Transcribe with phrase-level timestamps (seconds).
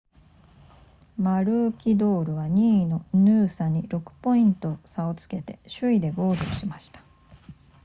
[1.15, 7.03] マルーキドールは2位のヌーサに6ポイント差をつけて首位でゴールしました